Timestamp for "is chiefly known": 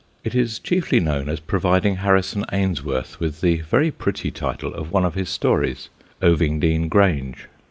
0.33-1.29